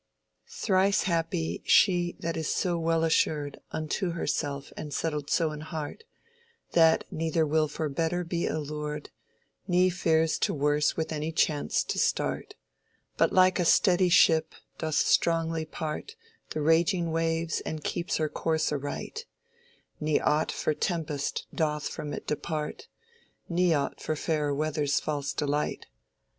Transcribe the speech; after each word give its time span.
Thrice 0.49 1.03
happy 1.03 1.61
she 1.63 2.15
that 2.21 2.35
is 2.35 2.47
so 2.51 2.75
well 2.79 3.03
assured 3.03 3.59
Unto 3.69 4.13
herself 4.13 4.73
and 4.75 4.91
settled 4.91 5.29
so 5.29 5.51
in 5.51 5.61
heart 5.61 6.05
That 6.71 7.03
neither 7.11 7.45
will 7.45 7.67
for 7.67 7.87
better 7.87 8.23
be 8.23 8.47
allured 8.47 9.11
Ne 9.67 9.91
fears 9.91 10.39
to 10.39 10.55
worse 10.55 10.97
with 10.97 11.11
any 11.11 11.31
chance 11.31 11.83
to 11.83 11.99
start, 11.99 12.55
But 13.15 13.31
like 13.31 13.59
a 13.59 13.61
steddy 13.61 14.11
ship 14.11 14.55
doth 14.79 14.95
strongly 14.95 15.65
part 15.65 16.15
The 16.49 16.61
raging 16.61 17.11
waves 17.11 17.61
and 17.63 17.83
keeps 17.83 18.17
her 18.17 18.27
course 18.27 18.71
aright; 18.71 19.25
Ne 19.99 20.19
aught 20.19 20.51
for 20.51 20.73
tempest 20.73 21.45
doth 21.53 21.87
from 21.87 22.11
it 22.11 22.25
depart, 22.25 22.87
Ne 23.47 23.75
aught 23.75 24.01
for 24.01 24.15
fairer 24.15 24.51
weather's 24.55 24.99
false 24.99 25.31
delight. 25.31 25.85